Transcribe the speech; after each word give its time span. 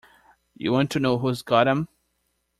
You 0.55 0.71
want 0.71 0.89
to 0.93 0.99
know 0.99 1.19
who's 1.19 1.43
got 1.43 1.67
'em? 1.67 1.87